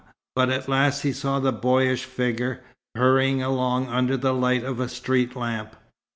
But 0.35 0.49
at 0.49 0.67
last 0.67 1.03
he 1.03 1.11
saw 1.13 1.39
the 1.39 1.51
boyish 1.51 2.05
figure, 2.05 2.61
hurrying 2.95 3.43
along 3.43 3.85
under 3.89 4.17
the 4.17 4.33
light 4.33 4.63
of 4.63 4.79
a 4.79 4.89
street 4.89 5.35
lamp. 5.35 5.75